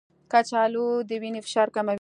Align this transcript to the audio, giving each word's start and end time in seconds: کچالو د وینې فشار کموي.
کچالو 0.31 0.87
د 1.09 1.11
وینې 1.21 1.41
فشار 1.45 1.67
کموي. 1.75 1.89